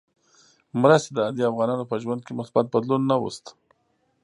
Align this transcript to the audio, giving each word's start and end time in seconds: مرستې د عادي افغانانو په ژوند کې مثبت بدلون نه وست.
مرستې 0.81 1.11
د 1.13 1.17
عادي 1.25 1.43
افغانانو 1.51 1.89
په 1.91 1.95
ژوند 2.03 2.21
کې 2.25 2.37
مثبت 2.39 2.65
بدلون 2.73 3.01
نه 3.11 3.15
وست. 3.23 3.45